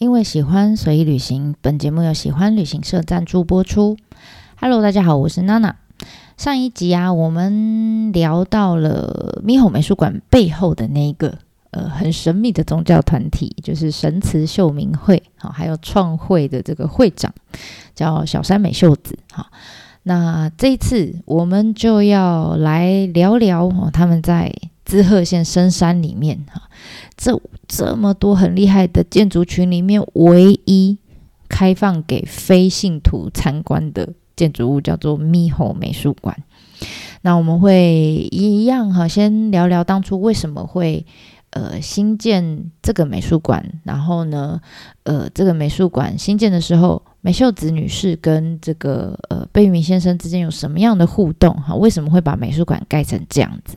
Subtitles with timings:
[0.00, 3.98] 因为喜欢所以旅行，本节目由喜欢旅行社赞助播出。
[4.58, 5.76] Hello，大家好，我是娜娜。
[6.38, 11.36] 上一集啊，我们聊到了咪吼美术馆背后的那一个
[11.72, 17.30] 呃很神秘的宗教团体，就是神慈秀明会，好，还有创会的这个会长
[17.94, 19.48] 叫小山美秀子，好。
[20.04, 24.50] 那这一次我们就要来聊聊哦，他们在
[24.90, 26.62] 滋贺县深山里面哈，
[27.16, 30.98] 这这么多很厉害的建筑群里面，唯一
[31.48, 36.36] 开放给非信徒参观的建筑物叫做咪吼美术馆。
[37.22, 41.06] 那我们会一样哈，先聊聊当初为什么会。
[41.52, 44.60] 呃，新建这个美术馆，然后呢，
[45.02, 51.52] 呃，这个美术馆新建的时候，美秀子女士跟这个呃贝聿铭先生之间有什么样的互动？
[51.56, 53.76] 哈，为什么会把美术馆盖成这样子？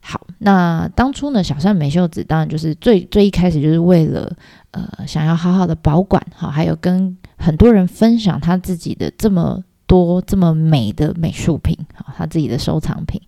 [0.00, 4.34] 好，那当初呢，小山美秀子当然就是最最一开始就是为了
[4.72, 9.62] 呃想要好好的保管，好，还有跟很多人分享他自己的这么。
[9.90, 13.20] 多这么美的美术品啊，他自己的收藏品，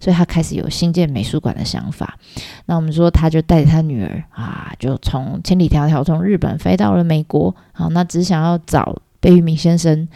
[0.00, 2.18] 所以他开始有新建美术馆的想法。
[2.64, 10.08] 那我们说，他就带着他女儿啊，就从千里迢迢从日本飞到了美国，好，那只想要找贝聿铭先生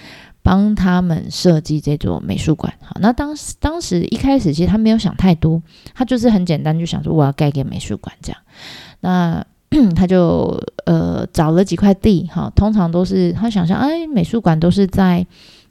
[0.42, 2.72] 帮他们设计这座美术馆。
[2.82, 5.62] 好，那当时当时一开始其实他没有想太多，
[5.94, 8.40] 他就是很简单，就想说我要盖个美术馆这样。
[9.00, 9.44] 那
[9.94, 15.26] 他就呃找了几块地，哈，通常都是他想象，哎，美术馆都是在。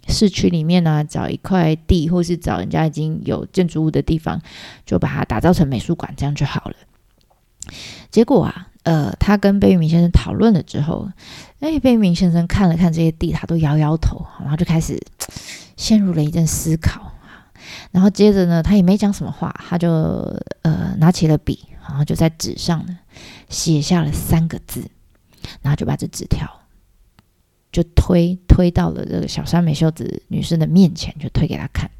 [0.07, 4.41] 市区里面呢，找一块地，或是找人家已经有建筑物的地方，
[4.83, 6.73] 就把它打造成美术馆，这样就好了。
[8.09, 11.11] 结果啊，呃，他跟贝聿铭先生讨论了之后，
[11.59, 14.97] 哎，贝聿铭先生看了看这些地，他都摇摇头，然后就开始
[15.75, 17.11] 陷入了一阵思考。
[17.91, 19.89] 然后接着呢，他也没讲什么话，他就
[20.61, 22.97] 呃拿起了笔，然后就在纸上呢
[23.49, 24.89] 写下了三个字，
[25.61, 26.49] 然后就把这纸条。
[27.71, 31.91] 就推推到了这个小山美秀子女士的面前，就推给她看。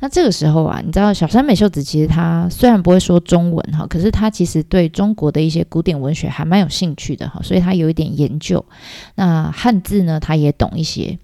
[0.00, 8.64] 那这个时候啊，你知道小山美秀子其实她虽然不会说中文哈，可是她其实对中国的一些古典文学还蛮有兴趣的哈，所以她有一点研究。
[9.14, 11.18] 那汉字呢，她也懂一些，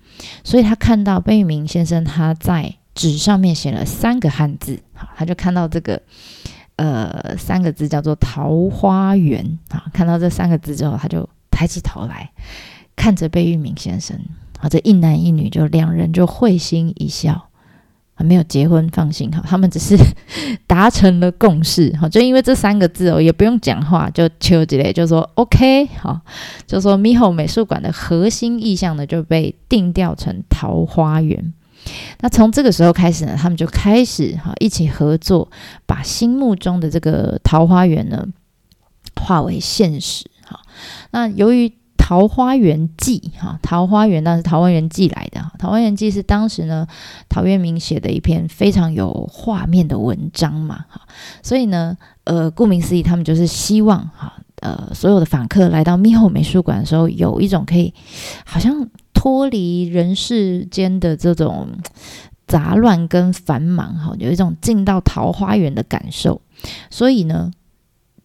[0.44, 6.00] 所以她看到贝聿铭先生他在纸上面写了三个汉字，好，他就看到这个
[6.76, 12.30] 呃三个字叫做桃花源啊，看到这三个字之后，他就抬起头来。
[12.96, 14.18] 看着贝聿铭先生，
[14.60, 17.48] 啊，这一男一女就两人就会心一笑，
[18.24, 19.96] 没有结婚，放心哈，他们只是
[20.66, 26.20] 达成了共识，哈，就因为这三个字哦，也不用讲话，就秋吉雷就说 OK，好，
[26.66, 31.52] 就说猕猴美术馆的核心意向呢就被定调成桃花源。
[32.20, 35.50] 那从这个时候开始呢，他们就开始哈一起合作，
[35.86, 38.26] 把心目中的这个桃花源呢
[39.16, 40.60] 化为现实，哈。
[41.10, 41.68] 那由于
[42.10, 46.84] 《桃花源记》哈，《桃花源》那是《桃花源记》来的，《桃花源记》是当时呢
[47.28, 51.02] 陶渊明写的一篇非常有画面的文章嘛哈，
[51.40, 57.94] 所以呢，呃，顾名思义，他们就是希望哈，呃，所有的访客来到密后美术馆的时候，有一种可以
[58.44, 61.68] 好像脱离人世间的这种
[62.48, 66.42] 杂乱跟繁忙哈，有一种进到桃花源的感受，
[66.90, 67.52] 所以呢。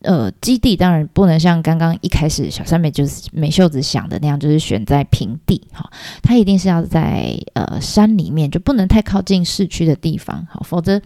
[0.06, 5.90] 呃，基地当然不能像刚刚一开始小三美就是美秀子想的那样，就是选在平地哈，
[6.22, 11.02] 它一定是要在呃山里面，就不能太靠近市区的地方，好，否则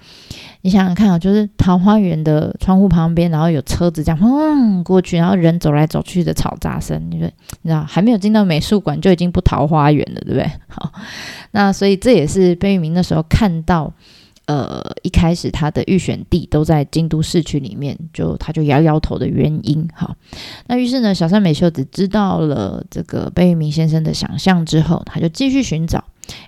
[0.61, 7.27] 你想想看啊，就是桃花源的窗户旁边，然后有车子这样轰过去，然后人走来走去的嘈杂声，你说
[7.61, 10.51] 你知道还没有进到美术馆就已经不桃花源了，对不对？
[10.67, 10.91] 好，
[11.51, 13.93] 那所以这也是贝聿铭那时候看到。
[14.49, 19.87] 呃，一开始他的预选地都在京都市区里面，就他就摇摇头的原因。
[19.93, 20.17] 哈，
[20.65, 26.03] 那于是呢，小山美秀子知道了这个贝聿铭先生的想象之后，他就继续寻找，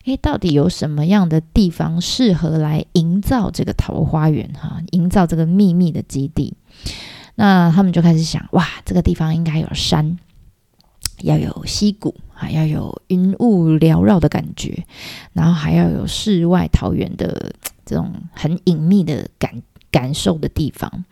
[0.05, 4.51] 诶，到底有什么样的地方适合来营造这个桃花源？
[4.53, 6.55] 哈，营造这个秘密的基地。
[7.35, 10.17] 那他们就开始想，哇，这个地方应该有山，
[11.21, 14.87] 要有溪谷，啊，要有云雾缭绕的感觉，
[15.33, 17.53] 然后还要有世外桃源的。
[17.91, 19.61] 这种很隐秘的感
[19.91, 21.03] 感受的地方，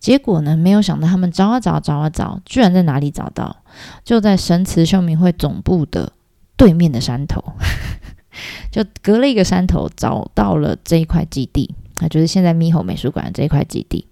[0.00, 3.56] 结果呢，没有想到他们找啊找，找啊找，居然在哪里找到？
[4.02, 6.12] 就在神慈秀明会总部的
[6.56, 7.40] 对面的山头，
[8.72, 14.08] 就隔了一个山头，找到了这一块基地啊，就是现在猕猴美术馆这一块基地。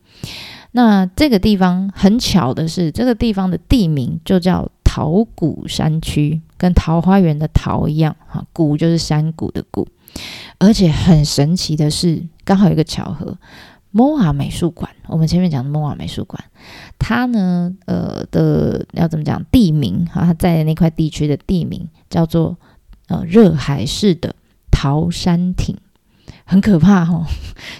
[0.71, 9.87] 那这个地方很巧的是，这个地方的地名就叫桃谷山区，跟桃花源的桃一样，哈，谷就是山谷的谷。
[10.57, 13.37] 而且很神奇的是，刚好有一个巧合
[13.93, 16.43] ，MOA 美术馆，我们前面讲的 MOA 美术馆，
[16.99, 20.23] 它呢，呃的要怎么讲地名哈？
[20.23, 22.57] 它在那块地区的地名叫做
[23.09, 24.35] 呃热海市的
[24.71, 25.77] 桃山町。
[26.49, 27.27] 很可怕哦，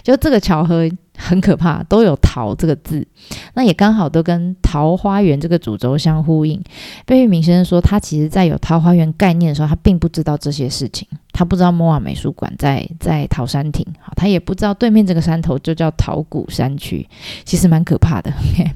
[0.03, 0.87] 就这个巧合
[1.17, 3.05] 很可怕，都有“桃”这个字，
[3.55, 6.61] 那也刚好都跟桃花源这个主轴相呼应。
[7.05, 17.07] 贝聿铭先生说，他其实在有桃花源概念的时候，他并不知道这些事情，他不知道摩瓦美术馆在在桃山亭，好，他也不知道对面这个山头就叫桃谷山区，
[17.43, 18.31] 其实蛮可怕的。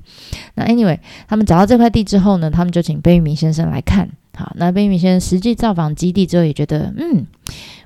[0.56, 0.98] 那 anyway，
[1.28, 7.26] 他们找到这块地之后呢，他们就请贝聿铭先生来看，好，那贝聿铭先生实际造访基地之后，也觉得嗯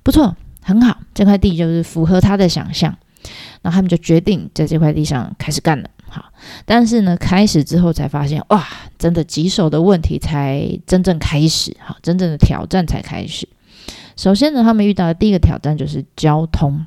[0.02, 0.36] 不错。
[0.68, 2.98] 很好，这块地就是符合他的想象，
[3.66, 5.90] 那他们就决定在这块地上开始干了。
[6.08, 6.24] 好，
[6.66, 8.64] 但是呢，开始之后才发现，哇，
[9.00, 13.50] 真的棘手的问题才真正开始，好，真正的挑战才开始。
[14.16, 16.86] 首先呢，他们遇到的第一个挑战就是交通，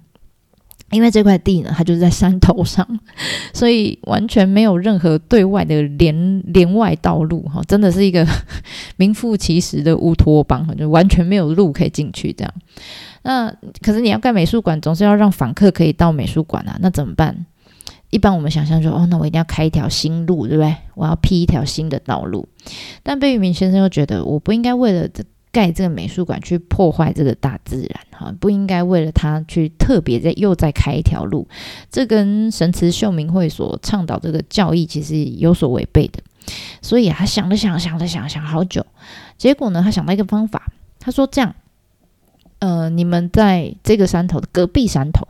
[0.93, 2.87] 因为这块地呢，它就是在山头上，
[3.53, 8.25] 所以完全没有任何对外的连连外道路，哈，真的是一个
[8.97, 12.55] 名副其实的乌托邦，就完全没有路可以进去，这样。
[13.23, 16.79] 那可是你要盖美术馆，总是要让访客可以到美术馆啊。
[16.81, 17.47] 那怎么办？
[18.11, 20.75] 一般我们想象说，哦，那我一定要开一条新路，对不对？
[20.95, 22.49] 我要辟一条新的道路。
[23.03, 25.07] 但贝聿铭先生又觉得，我不应该为了
[25.51, 31.47] 盖这个美术馆去破坏这个大自然，哈，不应该为了他去特别再又再开一条路。
[31.91, 36.23] 这跟神慈秀明会所倡导这个教义其实有所违背的。
[36.81, 38.87] 所以他想了想，想了想，想好久，
[39.37, 41.55] 结果呢，他想到一个方法，他说这样。
[42.61, 45.27] 呃，你们在这个山头的隔壁山头，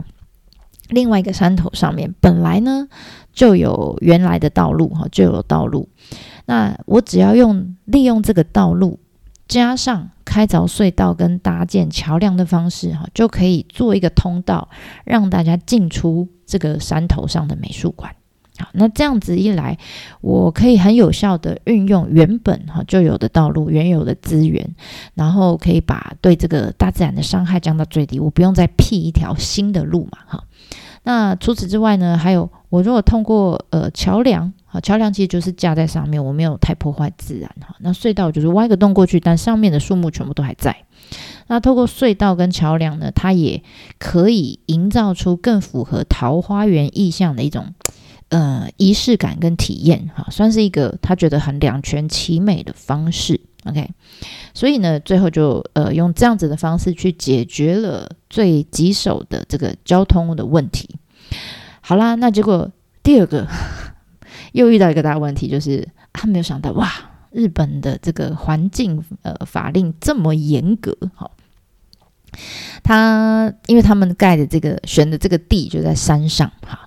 [0.89, 2.87] 另外一个山头上面，本来呢
[3.31, 5.87] 就有原来的道路哈，就有道路。
[6.45, 8.99] 那我只要用利用这个道路，
[9.47, 14.67] 加上开凿隧道跟搭建桥梁的方式哈，就可以做一个通道，
[15.05, 18.15] 让大家进出这个山头上的美术馆。
[18.73, 19.77] 那这样子一来，
[20.21, 24.75] 我可以很有效的运用原本哈就有的道路、原有的资源，
[25.13, 28.19] 然后可以把对这个大自然的伤害降到最低。
[28.19, 30.43] 我不用再辟一条新的路嘛，哈。
[31.03, 37.75] 那除此之外呢，还有我如果通过呃桥梁，好，桥梁其实就是架在上面，我没有太破坏自然哈。
[37.79, 40.75] 那隧道就是挖个洞过去，但上面的树木全部都还在。
[41.47, 43.63] 那透过隧道跟桥梁呢，它也
[43.97, 47.73] 可以营造出更符合桃花源意象的一种。
[48.29, 53.41] 呃，仪式感跟体验，哈，算是一个他觉得很两全其美的方式。
[53.65, 53.89] OK，
[54.53, 60.87] 所以呢，最后就呃用这样子的方式去解决了最棘手的这个交通的问题。
[61.81, 62.71] 好啦，那结果
[63.01, 63.47] 第二个
[64.53, 66.87] 又遇到一个大问题，就是他没有想到，哇，
[67.31, 71.29] 日本的这个环境呃法令这么严格，哈。
[72.83, 76.79] 他因为他们盖的这个选的这个地就在山上哈，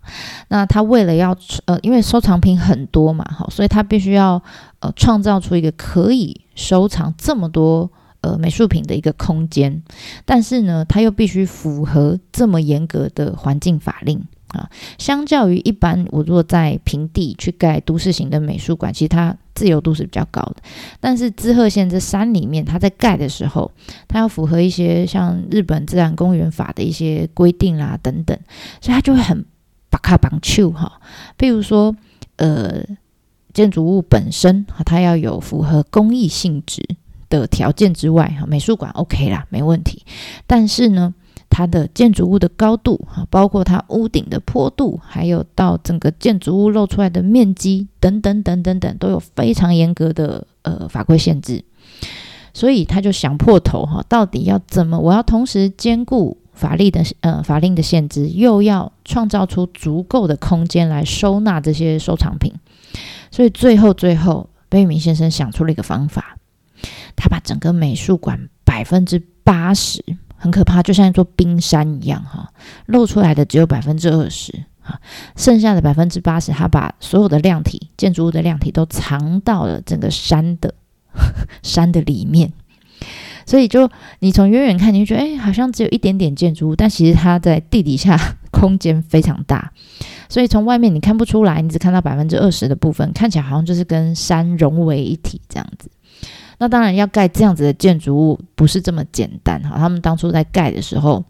[0.49, 1.37] 那他为了要
[1.67, 4.43] 呃，因为收藏品很多嘛，哈，所以他必须要
[4.81, 7.91] 呃创造出一个可以收藏这么多
[8.21, 9.83] 呃美术品的一个空间，
[10.25, 14.25] 但是呢，他又必须符合这么严格的环境法令。
[14.53, 20.57] 啊，相较于一般，我如果在平地去盖都市型的美术馆，其实它自由度是比较高的。
[21.01, 23.71] 但是滋贺县这山里面，它在盖的时候，
[24.09, 28.39] 它要符合一些像日本自然公园法的一些规定啦等等，
[28.81, 29.45] 所以它就会很
[29.91, 31.01] 把卡绑住哈。
[31.39, 31.95] 譬如说，
[32.37, 32.83] 呃，
[33.53, 36.83] 建筑物本身它要有符合公益性质
[37.29, 40.05] 的条件之外，哈，美术馆 OK 啦，没问题。
[40.47, 41.15] 但是呢，
[41.55, 51.63] 它的建筑物的高度哈，包括它屋顶的坡度，还有到整个建筑物露出来的面积等等等等等，都有非常严格的呃法规限制。
[52.55, 54.99] 所以他就想破头哈，到底要怎么？
[54.99, 62.55] 我要同时兼顾法律的呃法令的限制，又要创造出足够的空间来收纳这些收藏品。
[63.31, 66.39] 所以最后最后，贝聿铭先生想出了一个方法，
[67.15, 70.03] 他把整个美术馆百分之八十。
[70.43, 72.51] 很可怕，就像一座冰山一样，哈，
[72.87, 75.01] 露出来的只有百分之二十，哈，
[75.37, 80.75] 剩下的百分之八十，它把所有的量体，建筑物的量体都藏到了整个山的
[81.63, 82.53] 山的里面，
[83.47, 88.19] 所以就你从远远看，你就觉得，哎，好像只有一点点建筑物，但其实它在地底下
[88.51, 89.73] 空间非常大，
[90.29, 95.89] 所以从外面你看不出来，你只看到百分之二十的部分，看起来好像就是跟山融为一体这样子。
[96.59, 101.25] 那当然要盖这样子的建筑物不是这么简单哈，他们当初在盖的时候，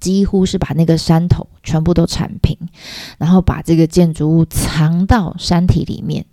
[0.00, 2.56] 几乎是把那个山头全部都铲平，
[3.18, 6.24] 然后把这个建筑物藏到山体里面。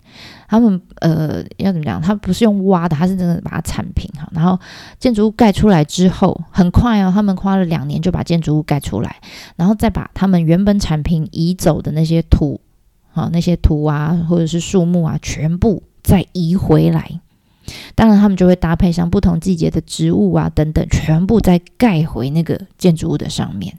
[0.48, 1.98] 他们呃要怎么讲？
[2.02, 4.28] 他不是用挖的，他是真的把它铲平哈。
[4.32, 4.60] 然后
[4.98, 9.16] 建筑物盖出来之后，很快哦，他们花了两年就把建筑物盖出来，
[9.56, 12.60] 然后再把他们原本铲平移走的那些土，
[13.12, 17.20] 好那些土啊或者是树木啊，全部再移回来。
[17.94, 23.78] 当然，他们就会搭配上不同季节的植物啊等等，全部再盖回那个建筑物的上面，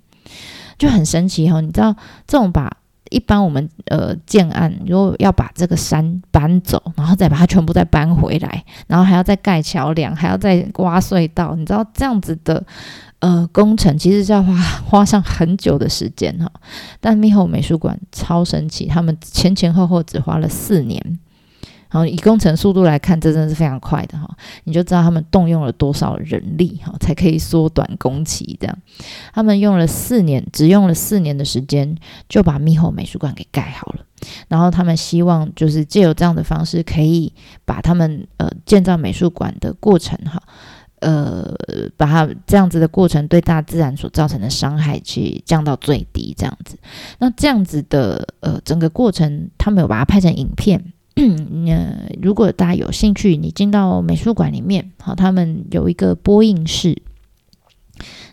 [0.78, 1.62] 就很神奇哈。
[1.62, 1.96] 你知道
[2.28, 2.78] 这种把。
[3.10, 12.66] 一般我们呃建案，如果要把这个山搬走，然后再把它全部再搬回来，然后还要再盖桥梁，还要再挖隧道，你知道这样子的
[13.20, 16.52] 呃工程，其实是要花花上很久的时间哈。
[17.00, 21.20] 但密后美术馆超神奇，他们前前后后只花了四年。
[21.94, 24.28] 然后以工程速度来看，这真的是非常快的哈，
[24.64, 28.76] 你就知道他们动用了多少人力哈，才可以缩短工期这样。
[29.32, 31.96] 他们用了四年，只用了四年的时间
[32.28, 34.00] 就把密后美术馆给盖好了。
[34.48, 37.32] 然后他们希望就是借由这样的方式，可以
[37.64, 40.42] 把他们呃建造美术馆的过程哈，
[41.02, 41.54] 呃，
[41.96, 46.76] 把它这样子的过程对大自然所造成的伤害去降到最低这样子。
[47.20, 50.84] 那这样子的呃整个过程，他们有把它拍成影片。
[51.15, 57.01] 那，如果大家有兴趣，你进到美术馆里面，好，他们有一个播映室，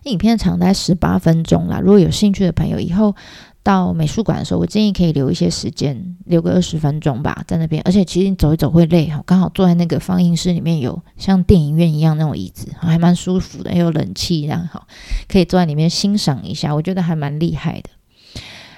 [0.04, 1.78] 那影片长在十八分钟啦。
[1.80, 3.14] 如果有兴趣的朋友，以后
[3.62, 7.82] 到美术馆的时候，我建议可以留一些时间，留个二十分钟吧，在那边。
[7.84, 14.86] 而且其实你走一走会累哈，刚好坐在那个放映室里面，有像电影院一样那种椅子，还蛮舒服的，有冷气，这样好，
[15.28, 17.90] 可以坐在里面欣赏一下，我觉得还蛮厉害的。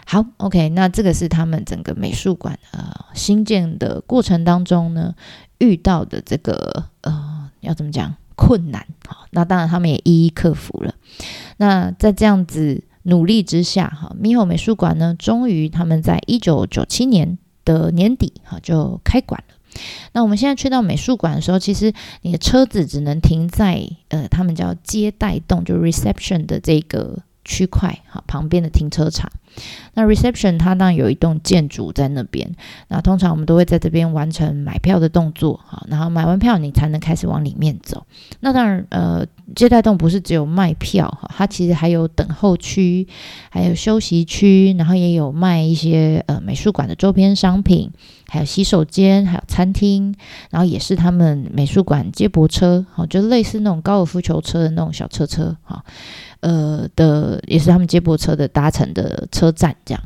[0.07, 5.15] 好，OK，那这个是他们整个美术馆呃新建的过程当中呢
[5.59, 8.87] 遇到的这个呃要怎么讲困难？
[9.07, 10.95] 好，那当然他们也一一克服了。
[11.57, 19.55] 那在这样子努力之下，哈，猕猴美术馆呢，终于他们在一九九七年的年底哈就开馆了。
[20.13, 29.31] 那我们现在去到美术馆的时候，其实你的车子只能停在呃他们叫接待栋，就 reception 的这个区块哈旁边的停车场。
[29.93, 32.51] 那 reception 它当然有一栋建筑在那边，
[32.89, 38.07] 那通常我们都会在这边完成买票的动作，哈，然后买完票你才能开始往里面走。
[38.41, 43.07] 那当然，呃，接待栋不是只有卖票，哈，它其实还有等候区，
[43.51, 47.91] 还有休息区，然后也有卖一些呃美术馆的周边商品，
[48.29, 50.15] 还有洗手间，还有餐厅，
[50.49, 55.85] 然后也是他们美术馆接驳车，好，就类似那种高尔夫球车的那种小车车，哈。
[56.43, 60.03] 呃的也是他们接驳车的搭乘的车站，这样，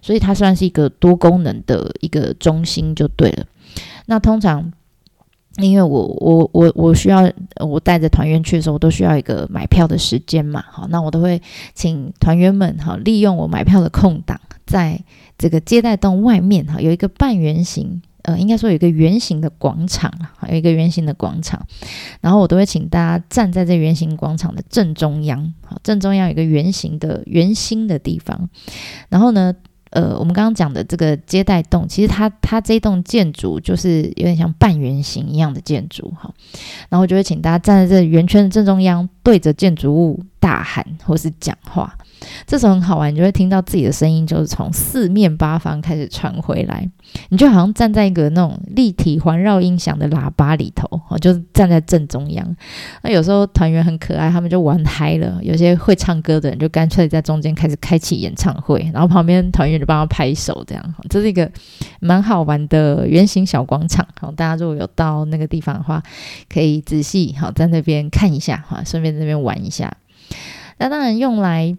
[0.00, 3.44] 所以它算是一个多功能的一个中心就对了。
[4.06, 4.72] 那通常
[5.58, 7.30] 因为我我我我需要
[7.60, 11.40] 我带着团员去的时候，我都需要一个买票的时间嘛，好，那我都会
[11.74, 14.98] 请团员们哈利用我买票的空档，在
[15.38, 18.02] 这个接待栋外面哈有一个半圆形。
[18.26, 20.12] 呃，应该说有一个圆形的广场，
[20.48, 21.64] 有一个圆形的广场，
[22.20, 28.48] 然后我都会请大家站在这圆形广场的正中央，好，正中央有一个圆形的圆心的地方，
[29.08, 29.54] 然后呢，
[29.90, 36.28] 呃，我们刚刚讲的这个接待栋，其实它它这栋建筑就是有点像半圆形一样的建筑，哈，
[36.88, 41.96] 然后就会请大家站在这圆圈的正中央，对着建筑物大喊或是讲话。
[42.46, 46.88] 这时候很好玩，你就会听到自己的声音，就是从四面八方开始传回来，
[47.28, 52.56] 你就好像站在一个那种立体环绕音响的喇叭里头，哦，就是站在正中央。
[53.02, 61.50] 那有时候团员很可爱，他们就玩嗨了，有些会唱歌的人就干脆在中间开始开启演唱会，然后旁边团员就帮他拍手，这样，这是一个
[62.00, 64.06] 蛮好玩的圆形小广场。
[64.20, 66.02] 好，大家如果有到那个地方的话，
[66.48, 69.92] 可以仔细好在那边看一下，哈，顺便在那边玩一下。
[70.78, 71.76] 那当然用来。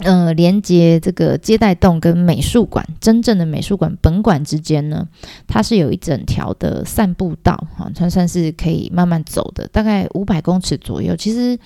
[0.00, 5.06] 呃，连接这个接待栋跟美术馆，真正的美术馆本馆之间呢，
[5.46, 11.58] 它是有一整条的散步道，哈，它算是可以慢慢走的，大概五百公尺左右，其实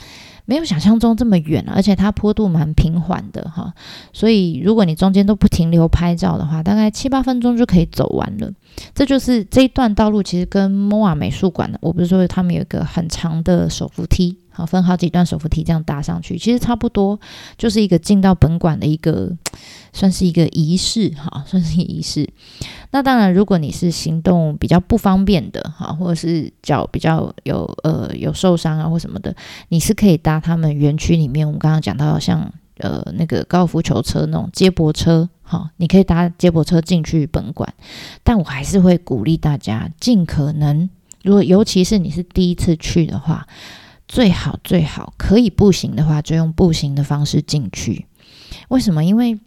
[0.44, 3.72] 没有想象中这么远，而且它坡度蛮平缓的，哈，
[4.12, 8.50] 所以如果你中间都不停留拍照的话，大概七八分钟就可以走完了。
[8.94, 14.38] 这就是这一段道路，其实跟摩瓦美术馆，我不是说他们有一个很长的手扶梯。
[14.54, 17.18] 好，分好几段手扶梯这样搭上去，其实差不多
[17.56, 19.32] 就是一个进到本馆的一个，
[19.94, 22.28] 算是一个仪式哈，算是仪式。
[22.90, 29.34] 那当然，如果你是行动比较不方便的哈，或者是脚比较有呃有受伤啊或什么的，
[29.70, 37.72] 你是可以搭他们园区里面我们刚刚讲到像呃那个高尔夫球车那种接驳车，哈，你可以搭接驳车进去本馆。
[38.22, 40.90] 但我还是会鼓励大家尽可能，
[41.22, 43.46] 如果尤其是你是第一次去的话。
[44.12, 48.06] 最好最好可以步行的话，就用步行的方式进去。
[48.68, 49.02] 为什么？
[49.02, 49.40] 因为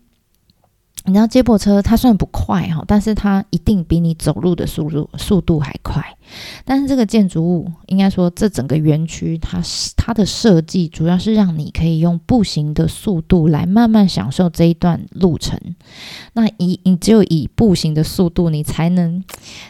[1.04, 6.15] 你知道接驳车它虽然不快哈，但是它一定比你走路的速度速度还快。
[6.64, 9.62] 但是这个建筑物应该说这整个园区，它
[9.96, 15.60] 它的设计主要是让你可以用步行的速度来慢慢享受这一段路程。
[16.34, 19.24] 那以你只有以步行的速度，你才能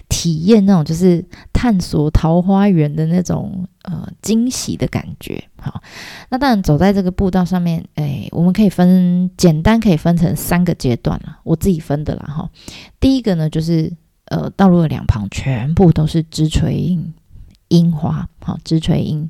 [0.10, 5.44] 体验那种就是探索桃花源的那种呃惊喜的感觉。
[5.58, 5.82] 好，
[6.30, 12.50] 那当然走在这个步道上面，哎，我们可以分简单可以分成三个阶段了，我自己分的啦哈。
[13.00, 13.92] 第一个呢，就是
[14.26, 17.14] 呃道路的两旁全部都是枝垂樱
[17.70, 19.30] 樱花，好枝垂樱。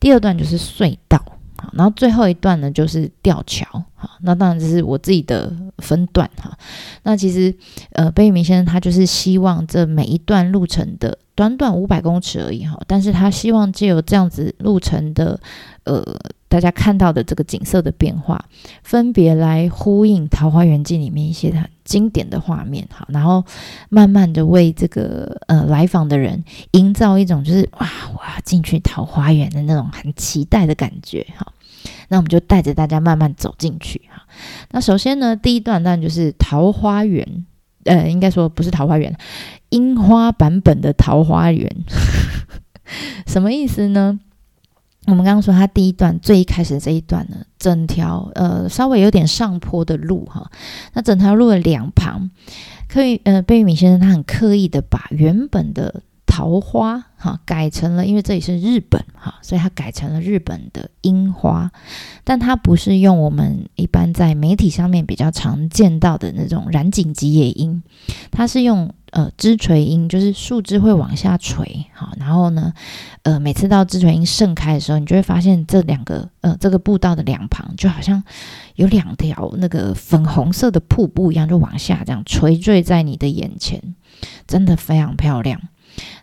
[0.00, 1.22] 第二段就是隧道，
[1.56, 6.56] 好，然后最后一段呢就是吊桥，好，那当然这是我自己的分段哈。
[7.02, 7.54] 那其实
[7.92, 11.18] 呃贝聿铭先生他就是希望这每一段路程的。
[11.38, 15.38] 短短五百公尺而已哈，但是他希望借由这样子路程的，
[15.84, 16.02] 呃，
[16.48, 18.44] 大家看到的这个景色的变化，
[18.82, 23.44] 分别来呼应《桃花源记》里面一些很经典的画面哈，然后
[23.88, 31.46] 慢慢的为这个呃来访的人营造一种就是哇，我要进去桃花源的那种很期待的感觉哈。
[32.08, 34.26] 那我们就带着大家慢慢走进去哈。
[34.70, 37.44] 那首先呢，第一段当然就是桃花源。
[37.84, 39.16] 呃，应该说不是桃花源，
[39.70, 41.74] 樱花版本的桃花源，
[43.26, 44.20] 什么意思呢？
[45.06, 50.50] 我们刚刚说，它第一段最一开始这一段呢，整条呃稍微有点上坡的路哈，
[50.92, 52.30] 那整条路的两旁，
[52.88, 56.02] 可以呃贝聿铭先生他很刻意的把原本的。
[56.38, 61.72] 桃花哈改成了，因为这里是日本哈，所以它改成了日本的樱花，
[62.22, 67.82] 但它不是用我们一般在媒体上面比较常见到的那种染井吉野樱，
[68.30, 72.72] 它是用呃枝垂樱，就是树枝会往下垂哈，然后呢，
[73.24, 78.22] 呃每次到枝垂樱盛开的时候，你就会发现这两个呃这个步道的两旁就好像
[78.76, 83.96] 有两条那个粉红色的瀑布一样，就往下这样垂坠在你的眼前，
[84.46, 85.60] 真的非常漂亮。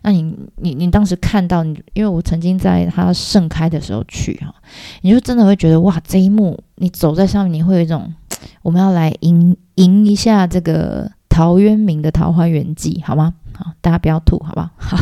[0.02, 4.54] 那你你你当时看到你，因为我曾经在它盛开的时候去哈，
[5.02, 8.12] 你就真的会觉得哇，这一幕你走在上面，你会有一种
[8.62, 13.34] 我们要来迎迎一下这个陶渊明的《桃花源记》，好吗？
[13.54, 14.70] 好，大家不要吐，好不好？
[14.76, 14.98] 好，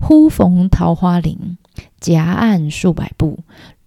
[0.00, 1.56] 忽逢桃花林，
[2.00, 3.40] 夹岸数百步，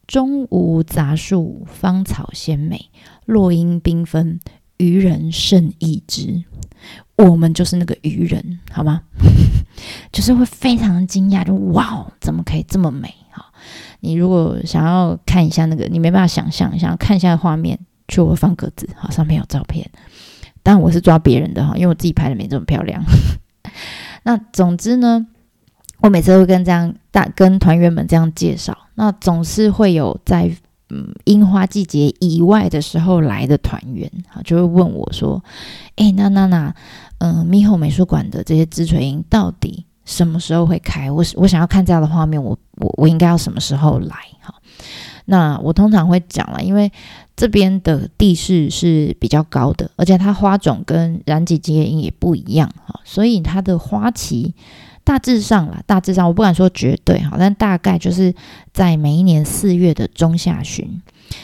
[0.07, 2.89] 中无杂树，芳草鲜美，
[3.25, 4.39] 落英缤纷，
[4.77, 6.43] 渔人甚异之。
[7.17, 9.01] 我们就是那个渔人，好吗？
[10.11, 13.13] 就是会非常惊讶，就哇，怎么可以这么美？
[13.31, 13.45] 哈，
[13.99, 19.89] 你如果想要看一下那个，你没办法想象，想要看一下画面，去我放格子，好，上面有照片。
[20.63, 23.03] 但我是抓别人的哈，因为我自己拍的没这么漂亮。
[24.23, 25.25] 那总之呢，
[26.01, 30.51] 我每次都会跟这样大跟团员们这样介绍，那总是会有在。
[30.89, 35.43] 嗯，樱花季节以外的时候来的团员，啊，就会问我说
[35.97, 36.73] ：“哎，那那那，
[37.17, 41.11] 嗯，猕猴美术馆的这些枝垂樱到底什么时候会开？
[41.11, 44.15] 我我想要看这样的画面，我我我应该要什么时候来？
[44.41, 44.55] 哈，
[45.25, 46.89] 那我通常会讲了，因为
[47.35, 54.55] 这边的地势是比较高的，而且它花种跟染井吉野樱也不一样，哈，所以它的花期。
[55.07, 58.35] 大致上啦，大致上我不敢说绝对哈，但大概就是
[58.73, 61.01] 在每一年四月的中下旬，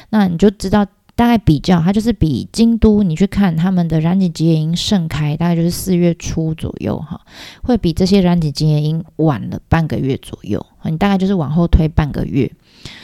[0.10, 7.22] 那你就知道大概比较，它就是比京都你去看他们的染井吉野樱盛开，大概就是四月初左右哈，
[7.64, 12.52] 会比这些染井吉野樱晚了半个月左右，你大概就是往后推半个月。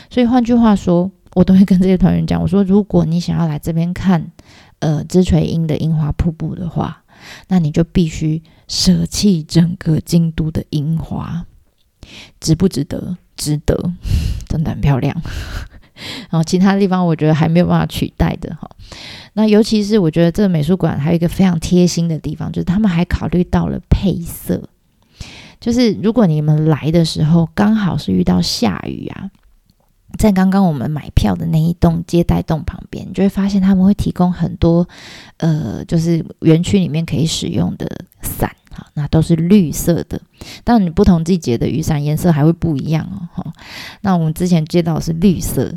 [0.10, 4.30] 所以换句话说，我都会跟这些团员讲，我说如果你想要来这边看
[4.80, 7.02] 呃枝垂樱的樱花瀑布的话。
[7.48, 11.46] 那你就必须舍弃整个京都的樱花，
[12.40, 13.18] 值不值得？
[13.36, 13.94] 值得，
[14.48, 15.16] 真的很漂亮。
[16.30, 18.70] 然 后其他地方我觉得还没有办法取代的哈。
[19.34, 24.70] 那尤其是我觉得这个美术馆还有一个非常贴心的地方，就是他们还考虑到了配色，
[25.60, 29.30] 就是如果你们来的时候刚好是遇到下雨啊。
[30.18, 34.88] 在刚刚我们买票的那一栋接待栋旁边，你就会发现他们会提供很多，
[35.38, 37.88] 呃，就是园区里面可以使用的
[38.22, 40.20] 伞，哈，那都是绿色的。
[40.64, 43.54] 但你不同季节的雨伞颜色还会不一样哦，哈。
[44.02, 45.72] 那我们之前接到是绿色，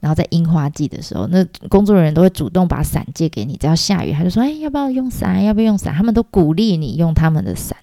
[0.00, 5.42] 然后在樱花季的时候，那工作人员都会主动把伞借给你，只要下雨，他就说，哎，要不要用伞？
[5.44, 5.94] 要不要用伞？
[5.94, 7.78] 他们都鼓励你用他们的伞，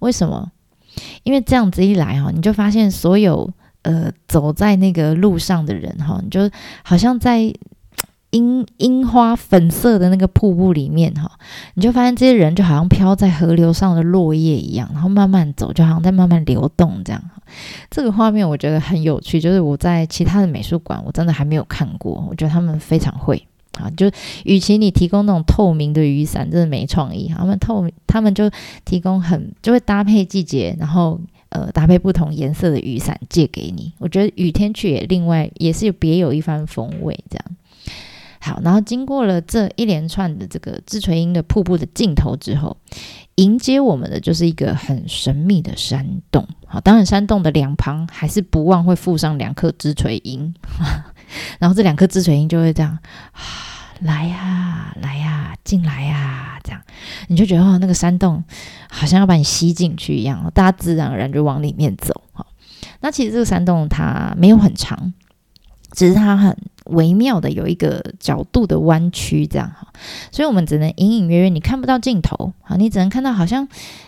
[0.00, 0.50] 为什么？
[1.22, 3.50] 因为这样子一来，哈，你就发现所有。
[3.84, 6.50] 呃，走在那个路上的人哈，你就
[6.82, 7.50] 好像在
[8.34, 11.30] 樱樱花粉色的那个瀑布里面哈，
[11.74, 17.22] 你就发现这些人就好像飘在河流上的落叶一样，然后慢慢走，就好像在慢慢流动这样。
[17.90, 23.46] 这个画面我觉得很有趣，就是我在其他的美术馆我真的还没有看过，我觉得他们非常会。
[23.78, 24.08] 啊，就
[24.44, 27.32] 与其你提供那种透明的雨伞，真的没创意。
[27.36, 28.48] 他们透，他们就
[28.84, 31.20] 提供很就会搭配季节，然后
[31.54, 33.94] 呃搭配不同颜色的雨伞借给你。
[33.98, 37.18] 我觉得雨天去也另外也是别有一番风味。
[37.30, 37.44] 这样
[38.40, 42.76] 好，然后经过了这一连串的这个支垂音的瀑布的尽头之后，
[43.36, 46.46] 迎接我们的就是一个很神秘的山洞。
[46.66, 50.54] 好，当然山洞的两旁还是不忘会附上两颗支垂音。
[51.58, 52.98] 然后这两颗支水音就会这样，
[54.00, 56.80] 来呀，来呀，进来呀，这样
[57.28, 58.42] 你就觉得哦，那个山洞
[58.90, 62.22] 好像要把你吸进去一样，大家自然而然就往里面走。
[62.32, 62.44] 哈，
[63.00, 65.12] 那其实这个山洞它没有很长，
[65.94, 66.54] 只是它很。
[66.90, 69.90] 微妙的有一个角度的弯曲，这样哈，
[70.30, 73.66] 所以我们只能隐隐约约，你看不到尽头，好，你只能看到好像，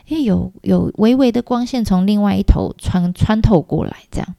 [0.09, 4.35] 诶有有微微的光线从另外一头穿穿透过来，这样，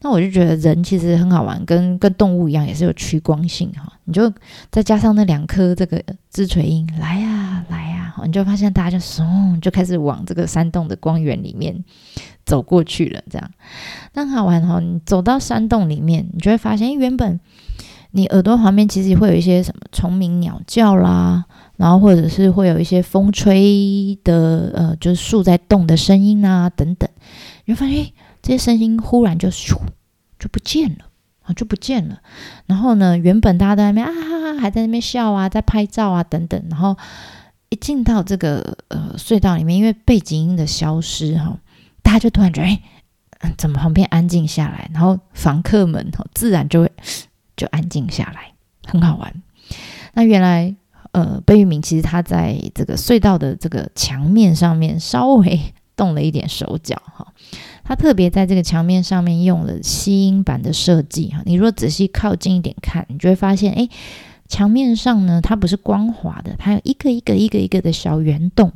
[0.00, 4.28] 那我就觉得人其实很好玩，跟跟动物一样，也是有趋光性哈，你就
[4.72, 11.84] 再加上那两颗这个支垂音，来呀来呀，你就发现大家就嗖就开始往这个山洞的光源里面
[12.46, 13.50] 走过去了，这样，
[14.14, 17.38] 那好玩哈，你走到山洞里面，你就会发现，原本。
[18.12, 21.44] 你耳朵旁边其实会有一些什么虫鸣鸟叫啦，
[21.76, 27.06] 然后或者是会有一些风吹的，呃，就是树在动的声音啊，等等。
[27.66, 28.06] 你会发现，
[28.40, 29.76] 这些声音忽然就咻
[30.38, 31.04] 就不见了
[31.42, 32.18] 啊，就不见了。
[32.64, 36.62] 然后呢，原本大家在那边啊哈哈，还在那边笑啊，在拍照啊等等。
[36.70, 36.96] 然后
[37.68, 41.58] 一进到这个呃隧道里面，因为背景音的消失哈，
[42.06, 42.80] 大家就突然觉得，哎，
[43.58, 44.88] 怎么旁边安静下来？
[44.94, 46.90] 然后房客们自然就会。
[47.56, 48.52] 就安静下来，
[48.86, 49.32] 很好玩。
[50.12, 50.76] 那原来，
[51.12, 55.58] 呃，贝聿铭其实他在这个隧道的这个墙面上面稍微
[55.96, 57.32] 动了一点手脚哈。
[57.82, 61.40] 他特别在这个墙面上面用了吸音板的设计哈。
[61.46, 63.88] 你如果仔细靠近一点看，你就会发现，哎，
[64.46, 68.70] 墙面上呢，它不是光滑的，它有一个一个一个一个的小圆洞。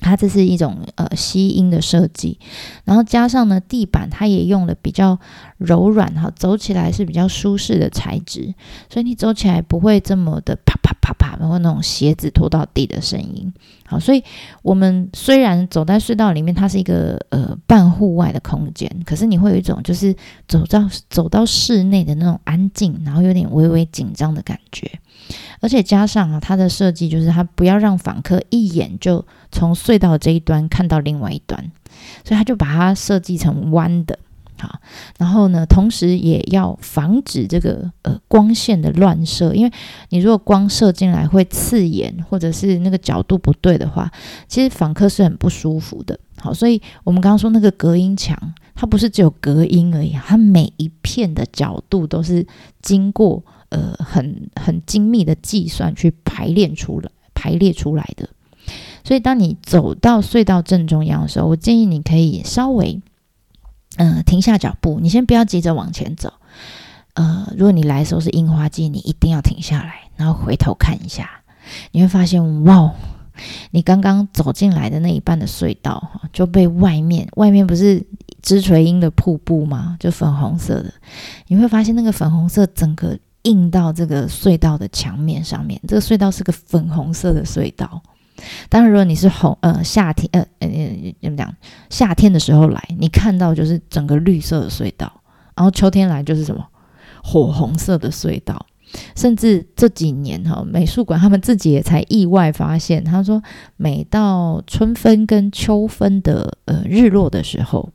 [0.00, 2.38] 它这是一种呃吸音的设计，
[2.84, 5.18] 然后加上呢地板，它也用了比较
[5.58, 8.54] 柔软哈，走起来是比较舒适的材质，
[8.90, 13.52] 所以你走起来不会这么的啪啪啪啪，然后那种鞋子拖到地的声音。
[13.88, 14.22] 好，所以
[14.62, 20.14] 我们虽然走在隧道里面，它是一个呃半户外的空间，可是你会有一种就是
[20.48, 24.90] 走到走到室内的那种安静，然后有点微微紧张的感觉。
[25.60, 31.72] 而且加上啊，它的设计就是它不要让访客一眼就从隧道这一端看到另外一端，
[32.24, 34.18] 所以他就把它设计成弯的，
[34.58, 34.78] 好，
[35.18, 39.72] 然后呢，同时也要防止这个呃光线的乱射，因为
[40.10, 44.10] 你如果光射进来会刺眼，或者是那个角度不对的话，
[44.46, 46.18] 其实访客是很不舒服的。
[46.38, 48.38] 好，所以我们刚刚说那个隔音墙，
[48.74, 52.46] 它不是只有隔音而已，它每一片的角度都是
[52.82, 53.42] 经过。
[53.68, 58.28] 呃，很很精密的计算去排练出来、排列出来的。
[59.04, 63.00] 所以，当你走到隧道正中央的时候，我建议你可以稍微，
[63.96, 64.98] 嗯，停下脚步。
[65.00, 66.32] 你先不要急着往前走。
[67.14, 71.30] 呃，如果你来的时候是樱花季，你一定要停下来，然后回头看一下，
[71.92, 72.92] 你会发现，哇，
[73.70, 78.04] 你刚刚走进来的那一半的隧道，就被外面外面不是
[78.42, 79.96] 枝垂樱的瀑布吗？
[80.00, 80.92] 就粉红色的，
[81.46, 83.16] 你会发现那个粉红色整个。
[83.46, 88.02] 印到这个隧道的墙面上面，这个隧道是个粉红色的隧道。
[88.68, 90.68] 当然，如果你是红呃夏天呃呃
[91.22, 91.54] 怎么讲
[91.88, 95.06] 夏天的时候来，你看到就是整个绿色的隧道；
[95.54, 96.66] 然后秋天来就是什么
[97.22, 98.66] 火红色的隧道。
[99.14, 103.42] 甚至这几年哈，美术馆他们自己也才意外发现，他说
[103.76, 107.90] 每到春分跟秋分的呃日落的时候，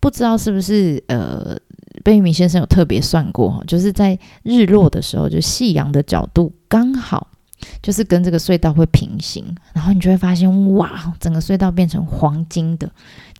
[0.00, 1.56] 不知道是不是呃。
[2.04, 7.26] 贝聿铭先生有特别算过，就是在日落的时候，就夕阳的角度刚好
[7.82, 12.88] 就是跟这个隧道会平行，然后你就会发现，哇，整个隧道变成黄金的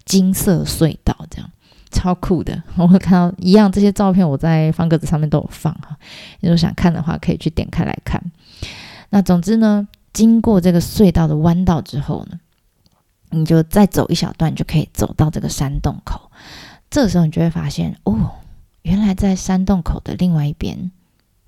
[0.06, 1.50] 金色隧道，这样
[1.90, 2.62] 超酷的。
[2.76, 5.94] 我会看到一样这些照片，我在方格子上面都有放哈，
[6.40, 8.18] 你如果想看的话，可以去点开来看。
[9.10, 12.40] 那总之呢，经过这个隧道的弯道之后呢，
[13.28, 16.30] 你就再走一小段，就可以走到这个山洞口。
[16.88, 18.30] 这时候，你就会发现，哦。
[19.14, 20.90] 在山洞口的另外一边，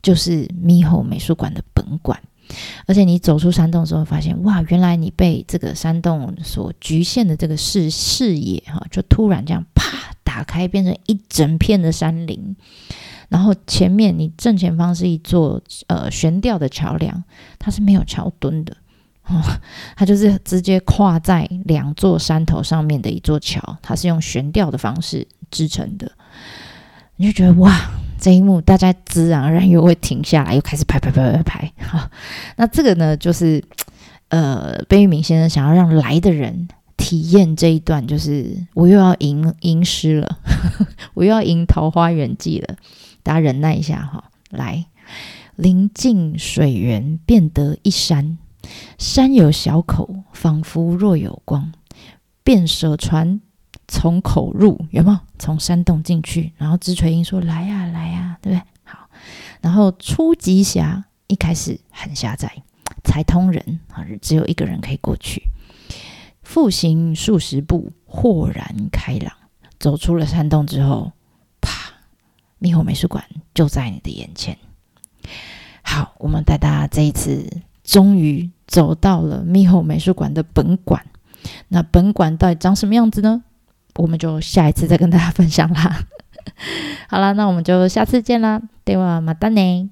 [0.02, 2.20] 就是猕猴美术馆的本馆。
[2.86, 12.54] 而且你走出山洞之后，发现哇，原来你被这个山洞所局限的这个视视野哈，就突然这样啪打开，变成一整片的山林。
[13.28, 17.24] 然后前面你正前方是一座呃悬吊的桥梁，
[17.58, 18.76] 它是没有桥墩的
[19.24, 19.42] 哦，
[19.96, 26.12] 它就是直接跨在两座山头上面的一座桥，它是用悬吊的方式支撑的。
[27.16, 31.72] 你就觉得哇，这一幕，大家自然而然又会停下来，又开始拍拍拍拍拍。
[31.86, 32.10] 好，
[32.56, 33.62] 那这个呢，就是
[34.28, 40.38] 呃，贝聿铭先生想要让来的人体验这一段，就是我又要吟吟诗了，
[41.14, 42.76] 我又要吟《桃花源记》了，
[43.22, 44.24] 大家忍耐一下哈。
[44.50, 44.86] 来，
[45.56, 48.36] 临近水源，便得一山，
[48.98, 51.72] 山有小口，仿佛若有光，
[52.44, 53.40] 便舍船。
[53.88, 55.18] 从口入有没有？
[55.38, 59.08] 从山洞进去，然后知垂音说：“来呀，来呀，对不对？”好，
[59.60, 62.62] 然后出极峡，一开始很狭窄，
[63.04, 65.42] 才通人啊，只有一个人可以过去。
[66.42, 69.32] 复行数十步，豁然开朗。
[69.78, 71.12] 走出了山洞之后，
[71.60, 71.92] 啪，
[72.60, 74.56] 猕猴美术馆就在你的眼前。
[75.82, 81.04] 好，我们带大家这一次终于走到了猕猴美术馆的本馆。
[81.68, 83.44] 那本馆到底长什么样子呢？
[83.96, 86.00] 我们就下一次再跟大家分享啦。
[87.08, 89.90] 好了，那我们就下次见啦，对哇，马丹呢？